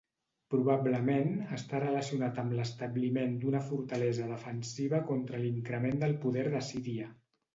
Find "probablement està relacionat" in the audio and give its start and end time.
0.51-2.39